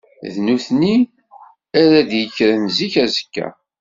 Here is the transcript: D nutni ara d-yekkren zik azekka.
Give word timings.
D 0.33 0.35
nutni 0.45 0.95
ara 1.81 1.99
d-yekkren 2.09 2.63
zik 2.77 2.93
azekka. 3.03 3.47